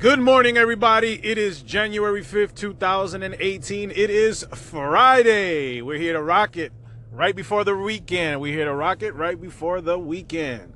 Good 0.00 0.20
morning, 0.20 0.56
everybody. 0.56 1.20
It 1.22 1.36
is 1.36 1.60
January 1.60 2.22
5th, 2.22 2.54
2018. 2.54 3.90
It 3.90 4.08
is 4.08 4.46
Friday. 4.54 5.82
We're 5.82 5.98
here 5.98 6.14
to 6.14 6.22
rock 6.22 6.56
it 6.56 6.72
right 7.12 7.36
before 7.36 7.64
the 7.64 7.76
weekend. 7.76 8.40
We're 8.40 8.54
here 8.54 8.64
to 8.64 8.74
rock 8.74 9.02
it 9.02 9.14
right 9.14 9.38
before 9.38 9.82
the 9.82 9.98
weekend. 9.98 10.72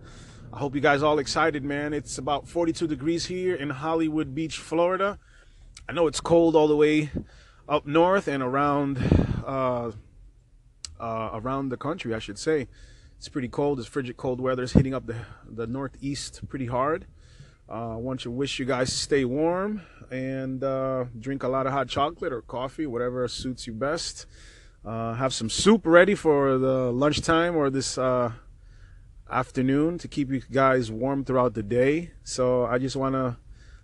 I 0.53 0.59
hope 0.59 0.75
you 0.75 0.83
guys 0.83 1.03
all 1.03 1.19
excited, 1.19 1.65
man. 1.65 1.95
It's 1.95 2.19
about 2.19 2.47
42 2.47 2.87
degrees 2.87 3.25
here 3.25 3.55
in 3.55 3.71
Hollywood 3.71 4.35
Beach, 4.35 4.59
Florida. 4.59 5.19
I 5.89 5.95
know 5.95 6.07
it's 6.07 6.21
cold 6.21 6.55
all 6.55 6.69
the 6.69 6.77
way 6.77 7.11
up 7.67 7.87
north 7.87 8.29
and 8.29 8.43
around 8.43 8.99
uh, 9.47 9.93
uh, 11.01 11.31
around 11.33 11.71
the 11.71 11.79
country, 11.79 12.13
I 12.13 12.19
should 12.19 12.39
say. 12.39 12.69
It's 13.17 13.31
pretty 13.31 13.49
cold. 13.49 13.79
It's 13.79 13.89
frigid 13.89 14.19
cold 14.19 14.39
weather. 14.39 14.65
It's 14.65 14.73
hitting 14.73 14.93
up 14.93 15.07
the, 15.07 15.17
the 15.51 15.67
northeast 15.67 16.47
pretty 16.47 16.67
hard. 16.67 17.07
Uh, 17.69 17.95
I 17.95 17.97
want 17.97 18.21
to 18.21 18.31
wish 18.31 18.59
you 18.59 18.67
guys 18.67 18.93
stay 18.93 19.25
warm 19.25 19.83
and 20.11 20.63
uh, 20.63 21.07
drink 21.19 21.43
a 21.43 21.49
lot 21.49 21.67
of 21.67 21.73
hot 21.73 21.89
chocolate 21.89 22.33
or 22.33 22.43
coffee, 22.43 22.87
whatever 22.87 23.27
suits 23.29 23.67
you 23.67 23.73
best. 23.73 24.27
Uh, 24.85 25.15
have 25.15 25.33
some 25.33 25.49
soup 25.49 25.87
ready 25.87 26.15
for 26.15 26.59
the 26.59 26.93
lunchtime 26.93 27.57
or 27.57 27.71
this 27.71 27.99
afternoon 29.31 29.99
to 29.99 30.09
keep 30.09 30.31
you 30.31 30.43
guys 30.53 30.91
warm 30.91 31.25
throughout 31.25 31.55
the 31.55 31.63
day. 31.63 32.11
So 32.23 32.67
I 32.67 32.79
just 32.79 32.97
want 32.97 33.15
to 33.15 33.37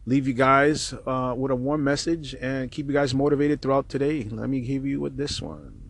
leave 0.07 0.29
you 0.29 0.35
guys 0.35 0.95
uh, 1.07 1.35
with 1.37 1.51
a 1.51 1.57
warm 1.57 1.85
message 1.85 2.35
and 2.35 2.71
keep 2.71 2.87
you 2.87 2.93
guys 2.93 3.15
motivated 3.15 3.63
throughout 3.63 3.89
today. 3.89 4.25
Let 4.25 4.49
me 4.49 4.61
give 4.61 4.87
you 4.87 5.01
with 5.01 5.17
this 5.17 5.41
one. 5.41 5.90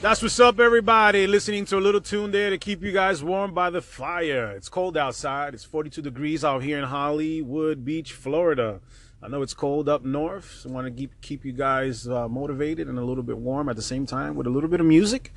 That's 0.00 0.22
what's 0.22 0.38
up, 0.38 0.60
everybody. 0.60 1.26
Listening 1.26 1.64
to 1.64 1.76
a 1.76 1.80
little 1.80 2.00
tune 2.00 2.30
there 2.30 2.50
to 2.50 2.58
keep 2.58 2.84
you 2.84 2.92
guys 2.92 3.24
warm 3.24 3.52
by 3.52 3.68
the 3.68 3.82
fire. 3.82 4.52
It's 4.52 4.68
cold 4.68 4.96
outside. 4.96 5.54
It's 5.54 5.64
42 5.64 6.02
degrees 6.02 6.44
out 6.44 6.62
here 6.62 6.78
in 6.78 6.84
Hollywood 6.84 7.84
Beach, 7.84 8.12
Florida. 8.12 8.78
I 9.20 9.26
know 9.26 9.42
it's 9.42 9.54
cold 9.54 9.88
up 9.88 10.04
north. 10.04 10.60
So 10.60 10.70
I 10.70 10.72
want 10.72 10.86
to 10.86 10.92
keep 10.92 11.20
keep 11.20 11.44
you 11.44 11.50
guys 11.50 12.06
uh, 12.06 12.28
motivated 12.28 12.86
and 12.86 12.96
a 12.96 13.04
little 13.04 13.24
bit 13.24 13.38
warm 13.38 13.68
at 13.68 13.74
the 13.74 13.82
same 13.82 14.06
time 14.06 14.36
with 14.36 14.46
a 14.46 14.50
little 14.50 14.68
bit 14.68 14.78
of 14.78 14.86
music. 14.86 15.32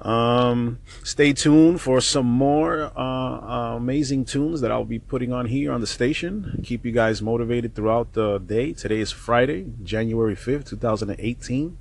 Um, 0.00 0.78
stay 1.04 1.34
tuned 1.34 1.82
for 1.82 2.00
some 2.00 2.24
more 2.24 2.90
uh, 2.96 2.98
uh, 2.98 3.76
amazing 3.76 4.24
tunes 4.24 4.62
that 4.62 4.72
I'll 4.72 4.86
be 4.86 5.00
putting 5.00 5.34
on 5.34 5.44
here 5.44 5.70
on 5.70 5.82
the 5.82 5.86
station. 5.86 6.62
Keep 6.64 6.86
you 6.86 6.92
guys 6.92 7.20
motivated 7.20 7.74
throughout 7.74 8.14
the 8.14 8.38
day. 8.38 8.72
Today 8.72 9.00
is 9.00 9.12
Friday, 9.12 9.66
January 9.84 10.34
5th, 10.34 10.70
2018 10.70 11.76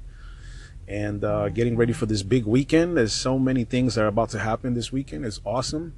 and 0.91 1.24
uh, 1.24 1.47
getting 1.47 1.78
ready 1.78 1.94
for 1.94 2.06
this 2.06 2.22
big 2.22 2.46
weekend. 2.46 2.97
There's 2.97 3.13
so 3.13 3.40
many 3.40 3.63
things 3.63 3.96
that 3.96 4.03
are 4.03 4.07
about 4.07 4.29
to 4.31 4.40
happen 4.40 4.74
this 4.74 4.91
weekend. 4.91 5.25
It's 5.25 5.40
awesome. 5.46 5.96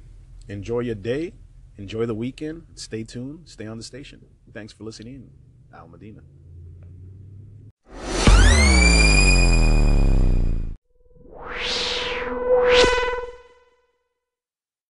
Enjoy 0.48 0.80
your 0.80 0.94
day. 0.94 1.34
Enjoy 1.76 2.06
the 2.06 2.14
weekend. 2.14 2.66
Stay 2.76 3.02
tuned. 3.02 3.40
Stay 3.46 3.66
on 3.66 3.76
the 3.76 3.82
station. 3.82 4.24
Thanks 4.52 4.72
for 4.72 4.84
listening. 4.84 5.30
Al 5.74 5.88
Medina. 5.88 6.20